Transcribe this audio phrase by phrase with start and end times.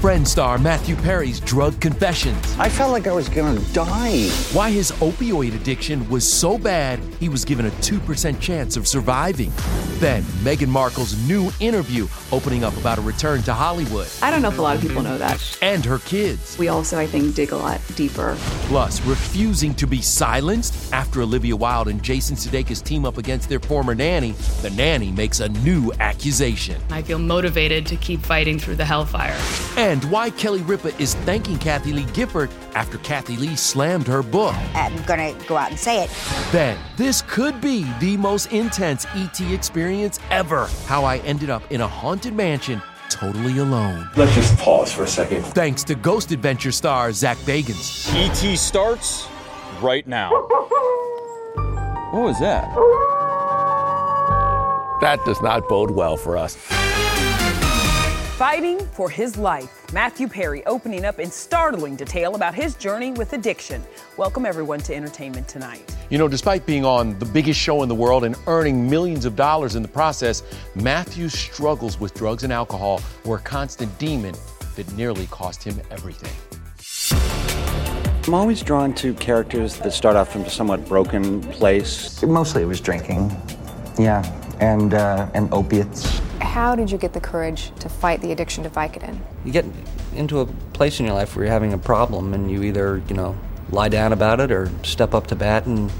[0.00, 2.56] Friend star Matthew Perry's drug confessions.
[2.58, 4.28] I felt like I was gonna die.
[4.54, 9.52] Why his opioid addiction was so bad he was given a 2% chance of surviving.
[9.98, 14.08] Then, Meghan Markle's new interview opening up about a return to Hollywood.
[14.22, 15.58] I don't know if a lot of people know that.
[15.60, 16.56] And her kids.
[16.56, 18.36] We also, I think, dig a lot deeper.
[18.68, 23.60] Plus, refusing to be silenced after Olivia Wilde and Jason Sudeikis team up against their
[23.60, 24.30] former nanny,
[24.62, 26.80] the nanny makes a new accusation.
[26.90, 29.38] I feel motivated to keep fighting through the hellfire.
[29.76, 34.22] And and why Kelly Ripa is thanking Kathie Lee Gifford after Kathie Lee slammed her
[34.22, 34.54] book.
[34.72, 36.10] I'm gonna go out and say it.
[36.52, 40.68] Then, this could be the most intense ET experience ever.
[40.86, 44.08] How I ended up in a haunted mansion totally alone.
[44.14, 45.42] Let's just pause for a second.
[45.44, 48.08] Thanks to Ghost Adventure star Zach Bagans.
[48.14, 49.26] ET starts
[49.82, 50.30] right now.
[52.12, 52.68] What was that?
[55.00, 56.79] That does not bode well for us.
[58.40, 59.92] Fighting for his life.
[59.92, 63.82] Matthew Perry opening up in startling detail about his journey with addiction.
[64.16, 65.94] Welcome, everyone, to Entertainment Tonight.
[66.08, 69.36] You know, despite being on the biggest show in the world and earning millions of
[69.36, 70.42] dollars in the process,
[70.74, 74.34] Matthew's struggles with drugs and alcohol were a constant demon
[74.74, 76.32] that nearly cost him everything.
[78.26, 82.22] I'm always drawn to characters that start off from a somewhat broken place.
[82.22, 83.36] Mostly it was drinking,
[83.98, 84.24] yeah,
[84.60, 86.22] and, uh, and opiates.
[86.50, 89.20] How did you get the courage to fight the addiction to Vicodin?
[89.44, 89.64] You get
[90.16, 93.14] into a place in your life where you're having a problem and you either, you
[93.14, 93.38] know,
[93.70, 95.92] lie down about it or step up to bat and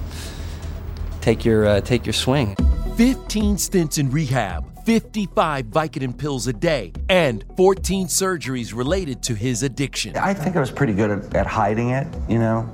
[1.21, 2.57] take your uh, take your swing.
[2.97, 9.63] 15 stints in rehab, 55 Vicodin pills a day, and 14 surgeries related to his
[9.63, 10.17] addiction.
[10.17, 12.69] I think I was pretty good at, at hiding it, you know,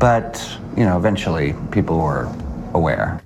[0.00, 0.44] but,
[0.76, 2.28] you know, eventually people were
[2.74, 3.22] aware.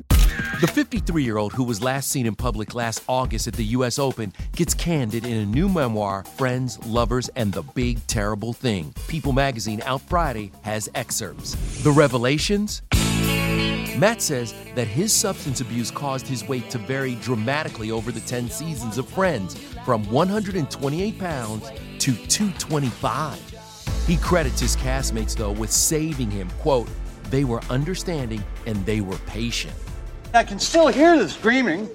[0.61, 3.99] The 53 year old who was last seen in public last August at the US
[3.99, 8.95] Open gets candid in a new memoir, Friends, Lovers, and the Big Terrible Thing.
[9.07, 11.55] People magazine out Friday has excerpts.
[11.83, 12.81] The revelations?
[13.99, 18.49] Matt says that his substance abuse caused his weight to vary dramatically over the 10
[18.49, 23.39] seasons of Friends, from 128 pounds to 225.
[24.07, 26.49] He credits his castmates, though, with saving him.
[26.61, 26.89] Quote,
[27.31, 29.75] they were understanding and they were patient.
[30.37, 31.89] I can still hear the screaming.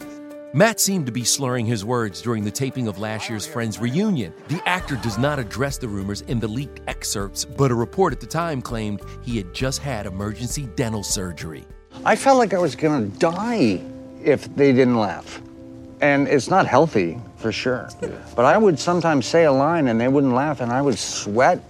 [0.52, 4.34] Matt seemed to be slurring his words during the taping of last year's Friends reunion.
[4.48, 8.20] The actor does not address the rumors in the leaked excerpts, but a report at
[8.20, 11.66] the time claimed he had just had emergency dental surgery.
[12.04, 13.80] I felt like I was gonna die
[14.24, 15.40] if they didn't laugh.
[16.02, 17.90] And it's not healthy, for sure.
[18.36, 21.64] But I would sometimes say a line and they wouldn't laugh, and I would sweat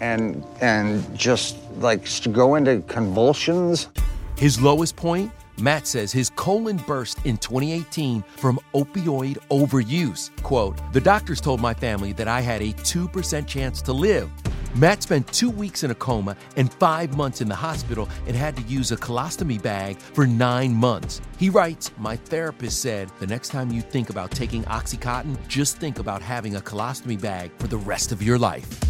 [0.00, 3.88] and and just like go into convulsions.
[4.36, 5.32] His lowest point?
[5.58, 10.30] Matt says his colon burst in 2018 from opioid overuse.
[10.42, 14.30] Quote, the doctors told my family that I had a 2% chance to live.
[14.74, 18.56] Matt spent two weeks in a coma and five months in the hospital and had
[18.56, 21.20] to use a colostomy bag for nine months.
[21.38, 25.98] He writes, My therapist said the next time you think about taking Oxycontin, just think
[25.98, 28.80] about having a colostomy bag for the rest of your life.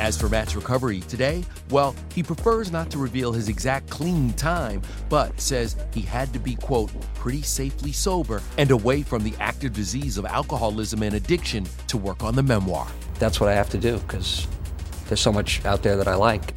[0.00, 4.80] As for Matt's recovery today, well, he prefers not to reveal his exact clean time,
[5.08, 9.72] but says he had to be, quote, pretty safely sober and away from the active
[9.72, 12.86] disease of alcoholism and addiction to work on the memoir.
[13.18, 14.46] That's what I have to do because
[15.08, 16.54] there's so much out there that I like.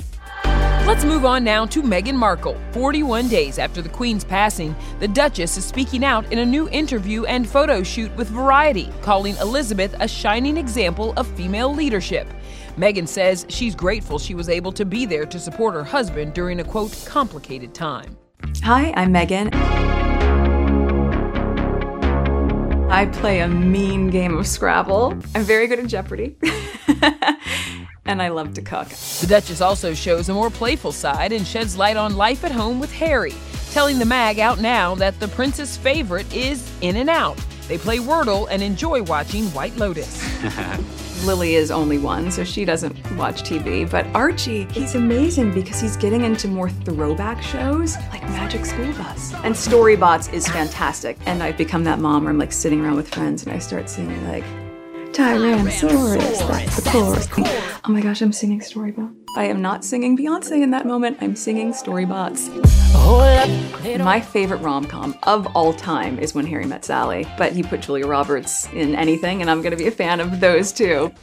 [0.86, 2.60] Let's move on now to Meghan Markle.
[2.74, 7.24] 41 days after the Queen's passing, the Duchess is speaking out in a new interview
[7.26, 12.28] and photo shoot with Variety, calling Elizabeth a shining example of female leadership.
[12.82, 16.62] Meghan says she's grateful she was able to be there to support her husband during
[16.62, 18.18] a quote, complicated time.
[18.64, 19.54] Hi, I'm Meghan.
[22.90, 25.12] I play a mean game of Scrabble.
[25.36, 26.36] I'm very good at Jeopardy.
[28.06, 28.88] and I love to cook.
[28.90, 32.80] The Duchess also shows a more playful side and sheds light on life at home
[32.80, 33.36] with Harry,
[33.70, 37.38] telling the mag out now that the prince's favorite is In-N-Out.
[37.68, 40.20] They play Wordle and enjoy watching White Lotus.
[41.26, 43.90] Lily is only one, so she doesn't watch TV.
[43.90, 49.34] But Archie, he's amazing because he's getting into more throwback shows like Magic School Bus.
[49.44, 51.18] And Storybots is fantastic.
[51.26, 53.90] And I've become that mom where I'm like sitting around with friends and I start
[53.90, 54.44] singing like
[55.14, 57.28] Tyrannosaurus, that's the chorus.
[57.84, 59.21] Oh my gosh, I'm singing Storybots.
[59.34, 61.18] I am not singing Beyonce in that moment.
[61.22, 62.50] I'm singing Storybots.
[64.04, 67.82] My favorite rom com of all time is When Harry Met Sally, but he put
[67.82, 71.14] Julia Roberts in anything, and I'm to be a fan of those too.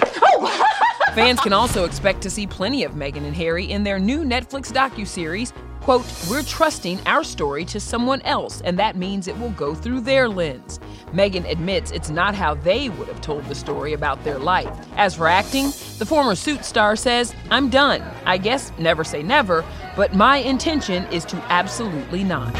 [0.00, 0.62] Oh!
[1.14, 4.72] Fans can also expect to see plenty of Meghan and Harry in their new Netflix
[4.72, 5.52] docuseries.
[5.86, 10.00] Quote, We're trusting our story to someone else, and that means it will go through
[10.00, 10.80] their lens.
[11.12, 14.68] Meghan admits it's not how they would have told the story about their life.
[14.96, 15.66] As for acting,
[16.00, 18.02] the former Suit star says, I'm done.
[18.24, 22.52] I guess never say never, but my intention is to absolutely not.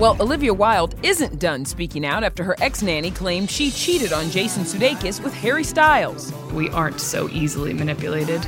[0.00, 4.28] Well, Olivia Wilde isn't done speaking out after her ex nanny claimed she cheated on
[4.28, 6.32] Jason Sudeikis with Harry Styles.
[6.52, 8.44] We aren't so easily manipulated.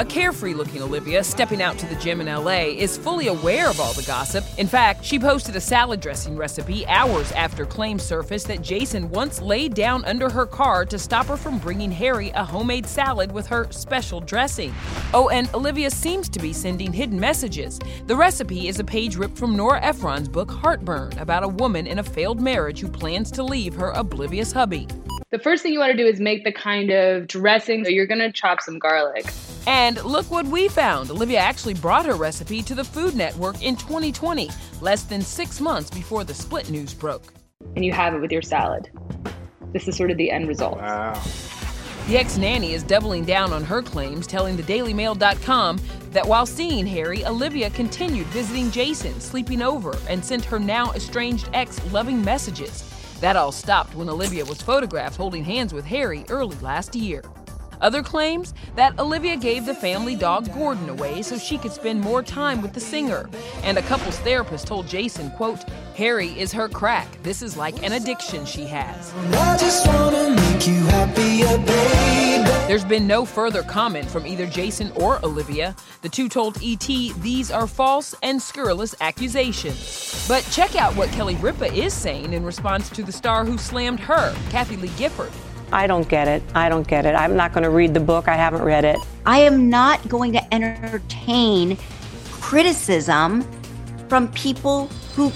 [0.00, 3.80] A carefree looking Olivia, stepping out to the gym in LA, is fully aware of
[3.80, 4.44] all the gossip.
[4.58, 9.40] In fact, she posted a salad dressing recipe hours after claims surfaced that Jason once
[9.40, 13.46] laid down under her car to stop her from bringing Harry a homemade salad with
[13.46, 14.74] her special dressing.
[15.14, 17.78] Oh, and Olivia seems to be sending hidden messages.
[18.06, 21.98] The recipe is a page ripped from Nora Ephron's book Heartburn about a woman in
[21.98, 24.88] a failed marriage who plans to leave her oblivious hubby.
[25.28, 27.84] The first thing you want to do is make the kind of dressing.
[27.84, 29.26] So you're going to chop some garlic.
[29.66, 31.10] And look what we found.
[31.10, 34.48] Olivia actually brought her recipe to the Food Network in 2020,
[34.80, 37.24] less than six months before the split news broke.
[37.76, 38.88] And you have it with your salad.
[39.74, 40.78] This is sort of the end result.
[40.78, 41.22] Wow.
[42.08, 46.84] The ex nanny is doubling down on her claims, telling the DailyMail.com that while seeing
[46.84, 52.82] Harry, Olivia continued visiting Jason, sleeping over, and sent her now estranged ex loving messages.
[53.20, 57.22] That all stopped when Olivia was photographed holding hands with Harry early last year.
[57.82, 62.22] Other claims that Olivia gave the family dog Gordon away so she could spend more
[62.22, 63.28] time with the singer.
[63.64, 65.64] And a couple's therapist told Jason, quote,
[65.96, 67.08] Harry is her crack.
[67.22, 69.12] This is like an addiction she has.
[72.68, 75.74] There's been no further comment from either Jason or Olivia.
[76.02, 80.24] The two told ET these are false and scurrilous accusations.
[80.28, 84.00] But check out what Kelly Ripa is saying in response to the star who slammed
[84.00, 85.32] her, Kathie Lee Gifford.
[85.72, 86.42] I don't get it.
[86.54, 87.14] I don't get it.
[87.14, 88.28] I'm not going to read the book.
[88.28, 88.98] I haven't read it.
[89.24, 91.78] I am not going to entertain
[92.30, 93.42] criticism
[94.08, 95.32] from people who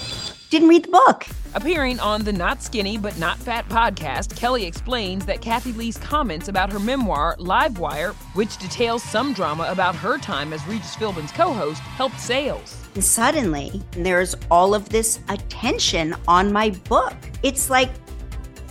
[0.51, 1.27] didn't read the book.
[1.55, 6.49] Appearing on the Not Skinny But Not Fat podcast, Kelly explains that Kathie Lee's comments
[6.49, 11.55] about her memoir, Livewire, which details some drama about her time as Regis Philbin's co
[11.55, 12.77] host, helped sales.
[12.95, 17.15] And suddenly, there's all of this attention on my book.
[17.43, 17.91] It's like,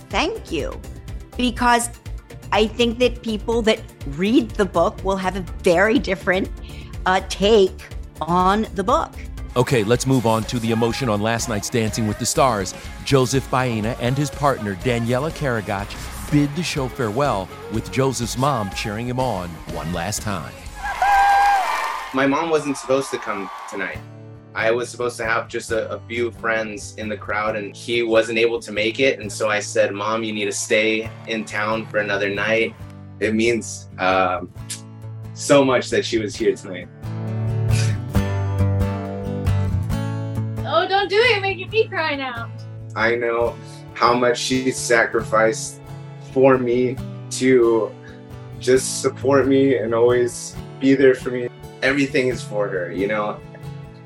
[0.08, 0.80] thank you.
[1.36, 1.90] Because
[2.52, 6.50] I think that people that read the book will have a very different
[7.04, 7.82] uh, take
[8.20, 9.12] on the book.
[9.56, 12.74] Okay, let's move on to the emotion on last night's Dancing with the Stars.
[13.04, 15.90] Joseph Baena and his partner, Daniela Karagach,
[16.30, 20.52] bid the show farewell, with Joseph's mom cheering him on one last time.
[22.12, 23.98] My mom wasn't supposed to come tonight.
[24.56, 28.02] I was supposed to have just a, a, few friends in the crowd, and he
[28.02, 29.20] wasn't able to make it.
[29.20, 32.74] And so I said, Mom, you need to stay in town for another night.
[33.20, 34.50] It means um,
[35.34, 36.88] so much that she was here tonight.
[40.64, 41.32] Oh, don't do it.
[41.32, 42.50] You're making me cry now.
[42.94, 43.54] I know
[43.92, 45.82] how much she sacrificed
[46.32, 46.96] for me
[47.32, 47.94] to
[48.58, 51.50] just support me and always be there for me.
[51.82, 53.38] Everything is for her, you know?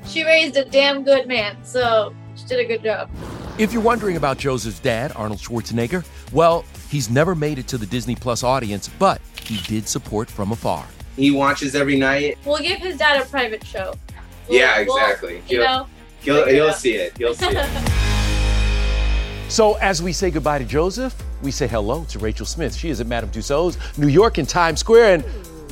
[0.05, 3.09] She raised a damn good man, so she did a good job.
[3.57, 7.85] If you're wondering about Joseph's dad, Arnold Schwarzenegger, well, he's never made it to the
[7.85, 10.85] Disney Plus audience, but he did support from afar.
[11.15, 12.37] He watches every night.
[12.45, 13.93] We'll give his dad a private show.
[14.47, 15.35] We'll, yeah, exactly.
[15.35, 15.87] We'll, you know,
[16.21, 17.17] he'll, he'll uh, see it.
[17.17, 17.91] He'll see it.
[19.51, 22.73] So, as we say goodbye to Joseph, we say hello to Rachel Smith.
[22.73, 25.15] She is at Madame Tussauds, New York, in Times Square.
[25.15, 25.25] And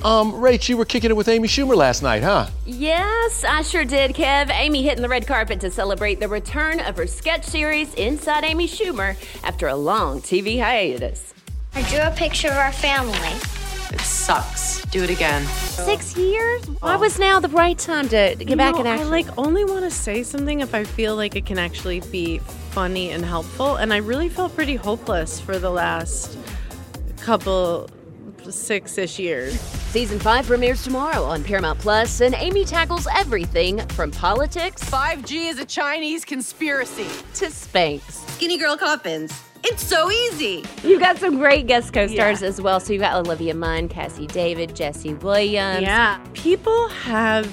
[0.03, 2.47] um, Rach, you were kicking it with Amy Schumer last night, huh?
[2.65, 4.49] Yes, I sure did, Kev.
[4.51, 8.67] Amy hitting the red carpet to celebrate the return of her sketch series, Inside Amy
[8.67, 11.33] Schumer, after a long TV hiatus.
[11.75, 13.17] I drew a picture of our family.
[13.91, 14.83] It sucks.
[14.85, 15.43] Do it again.
[15.45, 16.65] Six years?
[16.79, 19.07] Why was now the right time to get You back know, in action?
[19.07, 22.37] I like only want to say something if I feel like it can actually be
[22.71, 23.75] funny and helpful.
[23.75, 26.37] And I really felt pretty hopeless for the last
[27.17, 27.89] couple
[28.49, 29.78] six ish years.
[29.89, 35.57] Season 5 premieres tomorrow on Paramount Plus, and Amy tackles everything from politics 5G is
[35.57, 37.07] a Chinese conspiracy.
[37.33, 38.01] to Spanx.
[38.35, 39.33] Skinny girl coffins.
[39.63, 40.63] It's so easy.
[40.83, 42.79] You've got some great guest co stars as well.
[42.79, 45.81] So you've got Olivia Munn, Cazzie David, Jesse Williams.
[45.81, 46.23] Yeah.
[46.33, 47.51] People have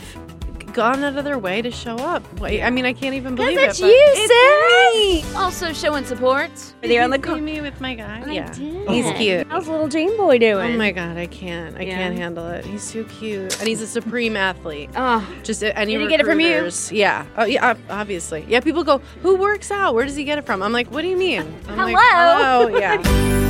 [0.76, 2.22] gone out of their way to show up.
[2.38, 3.82] Wait, I mean, I can't even believe That's it.
[3.82, 5.42] but you, it's Sarah.
[5.42, 6.50] Also showing support.
[6.54, 8.22] Did They're you on the see co- me with my guy?
[8.26, 8.88] I yeah, did.
[8.90, 9.46] he's cute.
[9.48, 10.74] How's little Jane boy doing?
[10.74, 11.76] Oh my god, I can't.
[11.78, 11.96] I Yeah.
[11.96, 12.66] can't handle it.
[12.66, 14.90] He's too cute, and he's a supreme athlete.
[14.94, 16.70] Oh, just any Did he get it from you?
[16.90, 17.24] Yeah.
[17.38, 17.74] Oh yeah.
[17.88, 18.44] Obviously.
[18.46, 18.60] Yeah.
[18.60, 19.94] People go, "Who works out?
[19.94, 22.68] Where does he get it from?" I'm like, "What do you mean?" I'm like, Hello.
[22.68, 22.78] Hello.
[22.78, 23.02] Yeah.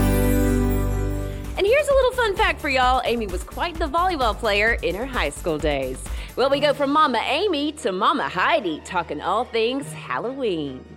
[1.58, 4.94] And here's a little fun fact for y'all Amy was quite the volleyball player in
[4.94, 5.96] her high school days.
[6.36, 10.95] Well, we go from Mama Amy to Mama Heidi, talking all things Halloween.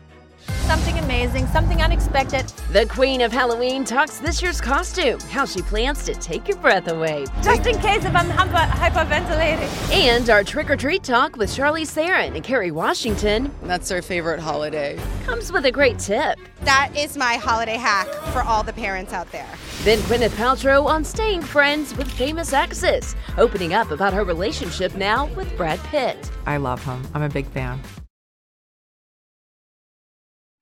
[0.67, 2.45] Something amazing, something unexpected.
[2.71, 6.87] The Queen of Halloween talks this year's costume, how she plans to take your breath
[6.87, 7.25] away.
[7.41, 8.71] Just in case if I'm hyper-
[9.09, 9.91] hyperventilating.
[9.91, 14.39] And our trick or treat talk with Charlize Theron and Kerry Washington That's our favorite
[14.39, 14.99] holiday.
[15.25, 16.37] comes with a great tip.
[16.61, 19.47] That is my holiday hack for all the parents out there.
[19.83, 25.25] Then Gwyneth Paltrow on staying friends with famous exes, opening up about her relationship now
[25.35, 26.29] with Brad Pitt.
[26.45, 27.01] I love him.
[27.13, 27.81] I'm a big fan.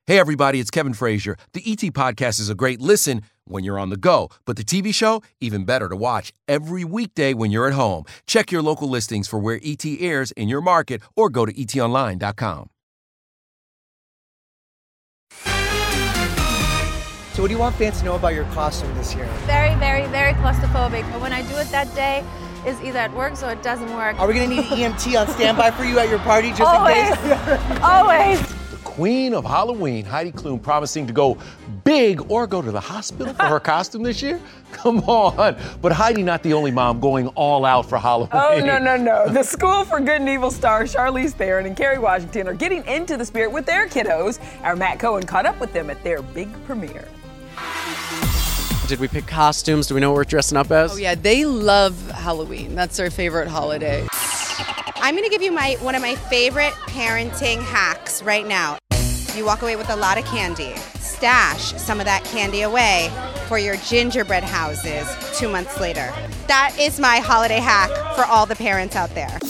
[0.09, 1.35] Hey, everybody, it's Kevin Frazier.
[1.51, 4.95] The ET Podcast is a great listen when you're on the go, but the TV
[4.95, 8.05] show, even better to watch every weekday when you're at home.
[8.25, 12.69] Check your local listings for where ET airs in your market or go to etonline.com.
[17.33, 19.25] So, what do you want fans to know about your costume this year?
[19.45, 21.03] Very, very, very claustrophobic.
[21.11, 22.23] But when I do it that day,
[22.65, 24.17] is either it works or it doesn't work.
[24.21, 27.09] Are we gonna need an EMT on standby for you at your party just Always.
[27.09, 27.79] in case?
[27.83, 28.56] Always.
[28.97, 31.37] The Queen of Halloween, Heidi Klum, promising to go
[31.83, 34.39] big or go to the hospital for her costume this year?
[34.71, 35.55] Come on.
[35.83, 38.31] But Heidi, not the only mom going all out for Halloween.
[38.33, 39.29] Oh, no, no, no.
[39.29, 43.17] The School for Good and Evil star Charlize Theron and Kerry Washington are getting into
[43.17, 44.39] the spirit with their kiddos.
[44.63, 47.07] Our Matt Cohen caught up with them at their big premiere.
[48.87, 49.85] Did we pick costumes?
[49.85, 50.93] Do we know what we're dressing up as?
[50.93, 52.73] Oh yeah, they love Halloween.
[52.73, 54.07] That's their favorite holiday.
[54.95, 58.79] I'm going to give you my one of my favorite parenting hacks right now.
[59.37, 60.75] You walk away with a lot of candy.
[60.99, 63.11] Stash some of that candy away
[63.47, 66.11] for your gingerbread houses 2 months later.
[66.47, 69.37] That is my holiday hack for all the parents out there.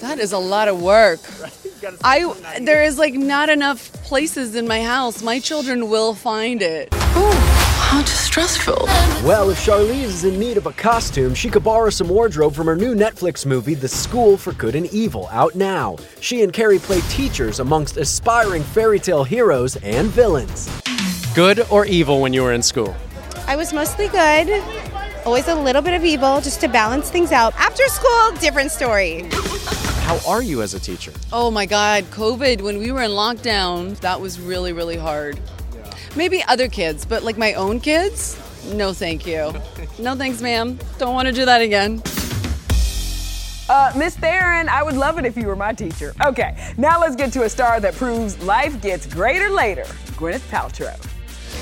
[0.00, 1.20] That is a lot of work.
[2.02, 5.22] I there is like not enough places in my house.
[5.22, 6.92] My children will find it.
[7.92, 8.86] How stressful.
[9.22, 12.66] Well, if Charlize is in need of a costume, she could borrow some wardrobe from
[12.66, 15.98] her new Netflix movie, The School for Good and Evil, out now.
[16.18, 20.70] She and Kerry play teachers amongst aspiring fairy tale heroes and villains.
[21.34, 22.96] Good or evil when you were in school?
[23.46, 24.64] I was mostly good.
[25.26, 27.52] Always a little bit of evil just to balance things out.
[27.58, 29.28] After school, different story.
[30.04, 31.12] How are you as a teacher?
[31.30, 35.38] Oh my God, COVID, when we were in lockdown, that was really, really hard.
[36.16, 38.38] Maybe other kids, but like my own kids?
[38.74, 39.52] No, thank you.
[39.98, 40.78] No, thanks, ma'am.
[40.98, 42.02] Don't want to do that again.
[43.68, 46.12] Uh, Miss Theron, I would love it if you were my teacher.
[46.24, 49.84] Okay, now let's get to a star that proves life gets greater later
[50.18, 50.94] Gwyneth Paltrow.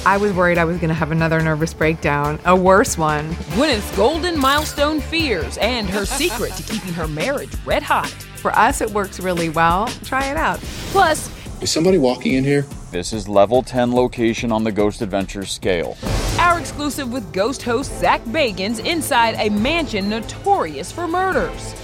[0.05, 3.29] I was worried I was going to have another nervous breakdown, a worse one.
[3.55, 8.09] Gwyneth's golden milestone fears and her secret to keeping her marriage red hot.
[8.09, 9.87] For us, it works really well.
[10.05, 10.59] Try it out.
[10.91, 11.31] Plus,
[11.61, 12.65] Is somebody walking in here?
[12.91, 15.97] This is level 10 location on the Ghost Adventures scale.
[16.41, 21.75] our exclusive with ghost host Zach Bagans inside a mansion notorious for murders.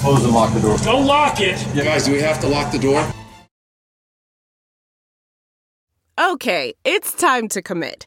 [0.00, 0.78] Close and lock the door.
[0.78, 1.62] Don't lock it.
[1.74, 3.06] Yeah, guys, do we have to lock the door?
[6.18, 8.06] Okay, it's time to commit.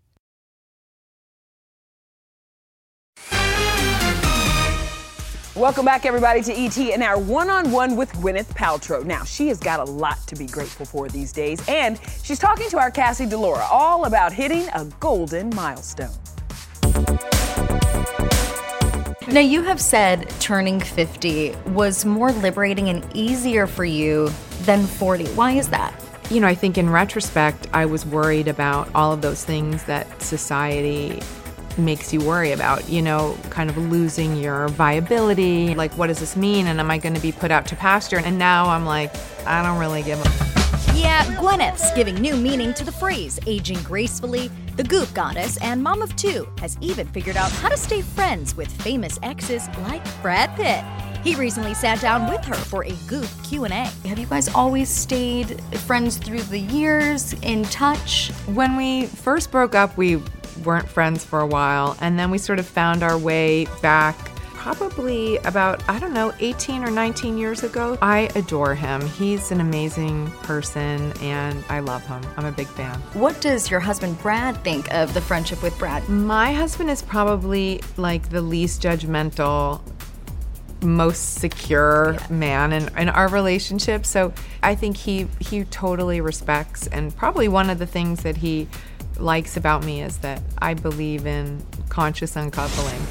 [5.61, 9.05] Welcome back, everybody, to ET and our one on one with Gwyneth Paltrow.
[9.05, 12.67] Now, she has got a lot to be grateful for these days, and she's talking
[12.71, 16.09] to our Cassie DiLaura all about hitting a golden milestone.
[19.27, 24.31] Now, you have said turning 50 was more liberating and easier for you
[24.63, 25.27] than 40.
[25.35, 25.93] Why is that?
[26.31, 30.23] You know, I think in retrospect, I was worried about all of those things that
[30.23, 31.21] society
[31.77, 35.75] makes you worry about, you know, kind of losing your viability.
[35.75, 36.67] Like, what does this mean?
[36.67, 38.17] And am I going to be put out to pasture?
[38.17, 39.13] And now I'm like,
[39.45, 40.51] I don't really give a.
[40.95, 44.51] Yeah, Gwyneth's giving new meaning to the phrase aging gracefully.
[44.75, 48.55] The Goop Goddess and mom of two has even figured out how to stay friends
[48.55, 50.83] with famous exes like Brad Pitt.
[51.23, 53.69] He recently sat down with her for a Goop Q&A.
[53.69, 58.31] Have you guys always stayed friends through the years, in touch?
[58.53, 60.21] When we first broke up, we
[60.57, 64.17] weren't friends for a while, and then we sort of found our way back
[64.61, 67.97] probably about, I don't know, 18 or 19 years ago.
[67.99, 69.01] I adore him.
[69.07, 72.21] He's an amazing person, and I love him.
[72.37, 72.99] I'm a big fan.
[73.13, 76.07] What does your husband Brad think of the friendship with Brad?
[76.07, 79.81] My husband is probably like the least judgmental
[80.83, 82.27] most secure yeah.
[82.29, 84.33] man in, in our relationship so
[84.63, 88.67] i think he he totally respects and probably one of the things that he
[89.21, 93.01] likes about me is that i believe in conscious uncoupling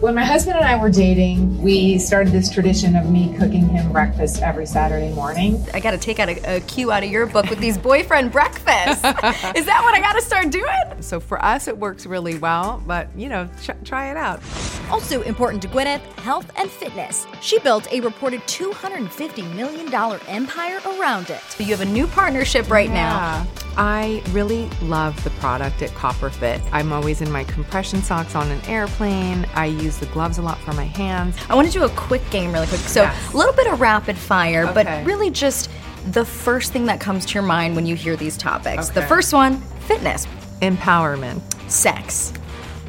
[0.00, 3.92] when my husband and I were dating, we started this tradition of me cooking him
[3.92, 5.64] breakfast every Saturday morning.
[5.72, 8.32] I got to take out a, a cue out of your book with these boyfriend
[8.32, 9.04] breakfasts.
[9.56, 11.00] Is that what I got to start doing?
[11.00, 14.42] So for us, it works really well, but you know, ch- try it out.
[14.90, 17.26] Also important to Gwyneth, health and fitness.
[17.40, 19.92] She built a reported $250 million
[20.26, 21.42] empire around it.
[21.58, 23.44] You have a new partnership right yeah.
[23.44, 23.65] now.
[23.76, 26.66] I really love the product at CopperFit.
[26.72, 29.46] I'm always in my compression socks on an airplane.
[29.54, 31.36] I use the gloves a lot for my hands.
[31.50, 32.80] I want to do a quick game really quick.
[32.80, 33.34] So, yes.
[33.34, 34.72] a little bit of rapid fire, okay.
[34.74, 35.70] but really just
[36.12, 38.90] the first thing that comes to your mind when you hear these topics.
[38.90, 39.00] Okay.
[39.00, 40.26] The first one fitness,
[40.62, 42.32] empowerment, sex,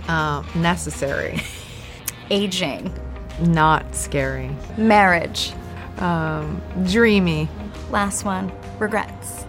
[0.07, 1.41] uh, necessary,
[2.29, 2.93] aging,
[3.41, 5.53] not scary, marriage,
[5.97, 7.49] um, dreamy.
[7.89, 9.46] Last one regrets.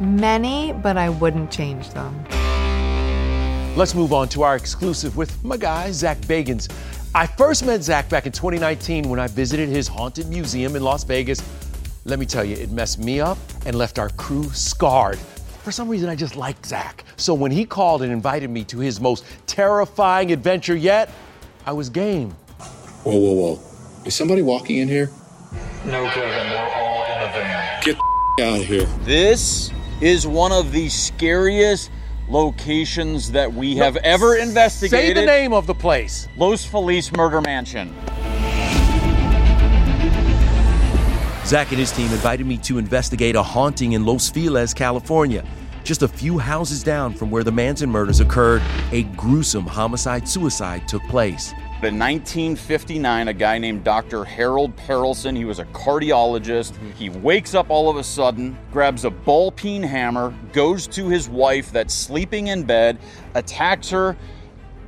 [0.00, 2.24] Many, but I wouldn't change them.
[3.76, 6.72] Let's move on to our exclusive with my guy, Zach Bagans.
[7.14, 11.04] I first met Zach back in 2019 when I visited his haunted museum in Las
[11.04, 11.42] Vegas.
[12.04, 15.18] Let me tell you, it messed me up and left our crew scarred.
[15.62, 17.04] For some reason, I just like Zach.
[17.16, 21.10] So when he called and invited me to his most terrifying adventure yet,
[21.66, 22.30] I was game.
[23.04, 23.60] Whoa, whoa, whoa.
[24.04, 25.10] Is somebody walking in here?
[25.86, 27.82] No, Kevin, we're all in the van.
[27.82, 27.96] Get
[28.36, 28.86] the out of here.
[29.04, 29.70] This
[30.04, 31.90] is one of the scariest
[32.28, 35.16] locations that we have ever investigated.
[35.16, 36.28] Say the name of the place.
[36.36, 37.88] Los Feliz Murder Mansion.
[41.46, 45.42] Zach and his team invited me to investigate a haunting in Los Feliz, California.
[45.84, 48.60] Just a few houses down from where the Manson murders occurred,
[48.92, 51.54] a gruesome homicide suicide took place.
[51.82, 54.24] In 1959, a guy named Dr.
[54.24, 56.72] Harold Perelson, he was a cardiologist.
[56.72, 56.90] Mm-hmm.
[56.92, 61.28] He wakes up all of a sudden, grabs a ball peen hammer, goes to his
[61.28, 62.98] wife that's sleeping in bed,
[63.34, 64.16] attacks her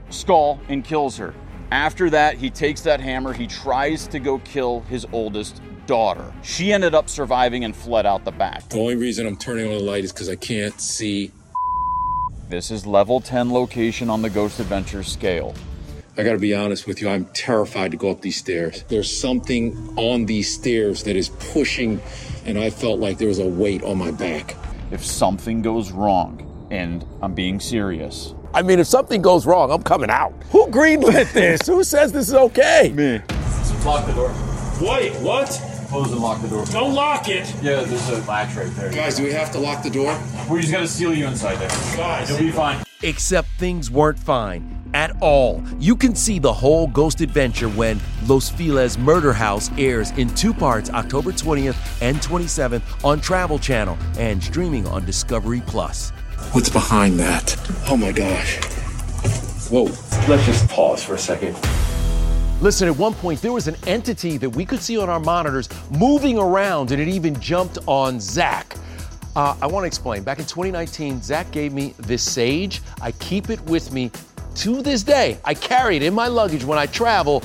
[0.09, 1.35] skull, and kills her.
[1.71, 6.33] After that, he takes that hammer, he tries to go kill his oldest daughter.
[6.43, 8.67] She ended up surviving and fled out the back.
[8.71, 11.31] The only reason I'm turning on the light is because I can't see.
[12.49, 15.55] This is level 10 location on the Ghost Adventure scale.
[16.19, 18.85] I gotta be honest with you, I'm terrified to go up these stairs.
[18.89, 22.01] There's something on these stairs that is pushing,
[22.47, 24.57] and I felt like there was a weight on my back.
[24.91, 29.83] If something goes wrong, and I'm being serious, I mean, if something goes wrong, I'm
[29.83, 30.33] coming out.
[30.53, 31.67] Who greenlit this?
[31.67, 32.93] Who says this is okay?
[32.95, 33.21] Me.
[33.85, 34.35] Lock the door.
[34.81, 35.49] Wait, what?
[35.89, 36.65] Close and lock the door.
[36.67, 37.47] Don't lock it.
[37.63, 38.91] Yeah, there's a latch right there.
[38.91, 40.19] Guys, do we have to lock the door?
[40.49, 41.69] We're just gonna seal you inside there.
[41.95, 42.83] Guys, You'll be fine.
[43.03, 45.63] Except things weren't fine at all.
[45.79, 50.55] You can see the whole ghost adventure when Los Feliz Murder House airs in two
[50.55, 56.13] parts October 20th and 27th on Travel Channel and streaming on Discovery Plus.
[56.53, 57.55] What's behind that?
[57.91, 58.57] Oh my gosh.
[59.69, 59.85] Whoa.
[60.31, 61.55] Let's just pause for a second.
[62.63, 65.69] Listen, at one point there was an entity that we could see on our monitors
[65.91, 68.75] moving around, and it even jumped on Zach.
[69.37, 70.23] Uh, I want to explain.
[70.23, 72.81] Back in 2019, Zach gave me this sage.
[73.03, 74.11] I keep it with me
[74.57, 75.39] to this day.
[75.45, 77.43] I carry it in my luggage when I travel.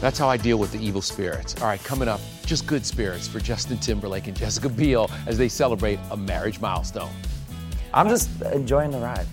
[0.00, 1.54] That's how I deal with the evil spirits.
[1.60, 5.48] All right, coming up, just good spirits for Justin Timberlake and Jessica Biel as they
[5.48, 7.10] celebrate a marriage milestone.
[7.94, 9.26] I'm just enjoying the ride.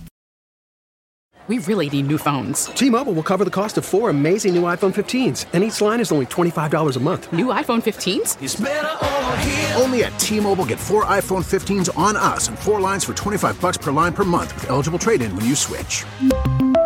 [1.49, 2.67] We really need new phones.
[2.67, 6.09] T-Mobile will cover the cost of four amazing new iPhone 15s, and each line is
[6.13, 7.33] only $25 a month.
[7.33, 9.77] New iPhone 15s?
[9.81, 13.77] Only at T-Mobile get four iPhone 15s on us and four lines for 25 bucks
[13.77, 16.05] per line per month with eligible trade-in when you switch.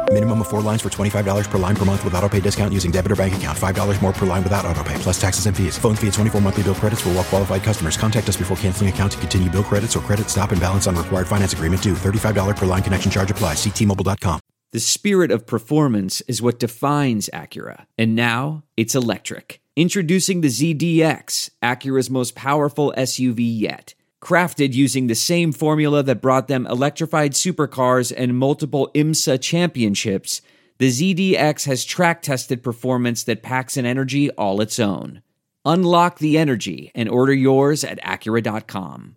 [0.09, 2.91] Minimum of four lines for $25 per line per month with auto pay discount using
[2.91, 3.57] debit or bank account.
[3.57, 5.77] $5 more per line without auto pay, plus taxes and fees.
[5.77, 7.97] Phone fee at 24 monthly bill credits for all well qualified customers.
[7.97, 10.95] Contact us before canceling account to continue bill credits or credit stop and balance on
[10.95, 11.93] required finance agreement due.
[11.93, 13.53] $35 per line connection charge apply.
[13.53, 14.39] Ctmobile.com.
[14.71, 17.85] The spirit of performance is what defines Acura.
[17.97, 19.59] And now it's electric.
[19.75, 23.93] Introducing the ZDX, Acura's most powerful SUV yet.
[24.21, 30.41] Crafted using the same formula that brought them electrified supercars and multiple IMSA championships,
[30.79, 35.21] the ZDX has track tested performance that packs an energy all its own.
[35.65, 39.16] Unlock the energy and order yours at Acura.com.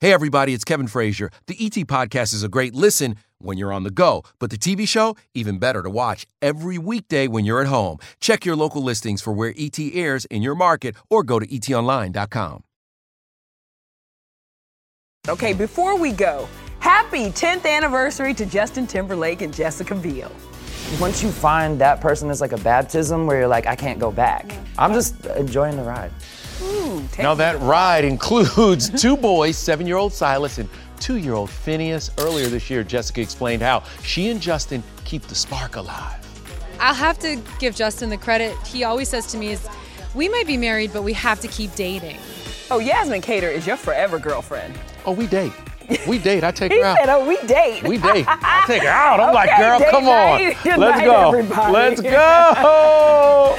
[0.00, 1.30] Hey, everybody, it's Kevin Frazier.
[1.46, 4.88] The ET Podcast is a great listen when you're on the go, but the TV
[4.88, 7.98] show, even better to watch every weekday when you're at home.
[8.20, 12.64] Check your local listings for where ET airs in your market or go to etonline.com.
[15.28, 16.48] Okay, before we go,
[16.80, 20.32] happy 10th anniversary to Justin Timberlake and Jessica Biel.
[21.00, 24.10] Once you find that person, it's like a baptism where you're like, I can't go
[24.10, 24.54] back.
[24.76, 26.10] I'm just enjoying the ride.
[26.62, 30.68] Ooh, Now, that ride includes two boys, seven year old Silas and
[31.00, 32.10] two year old Phineas.
[32.18, 36.20] Earlier this year, Jessica explained how she and Justin keep the spark alive.
[36.80, 38.56] I'll have to give Justin the credit.
[38.66, 39.66] He always says to me is,
[40.14, 42.18] we might be married, but we have to keep dating.
[42.70, 44.74] Oh, Yasmin Cater is your forever girlfriend.
[45.06, 45.52] Oh, we date.
[46.08, 46.44] We date.
[46.44, 46.98] I take He her out.
[46.98, 47.82] said, oh, we date.
[47.86, 48.24] We date.
[48.28, 49.20] I take her out.
[49.20, 50.38] I'm like, girl, date come on.
[50.38, 51.28] Good Let's night, go.
[51.28, 51.72] everybody.
[51.72, 53.58] Let's go.